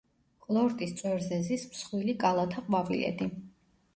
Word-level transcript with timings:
ყლორტის 0.45 0.93
წვერზე 1.01 1.37
ზის 1.49 1.67
მსხვილი 1.73 2.15
კალათა 2.25 2.63
ყვავილედი. 2.71 3.29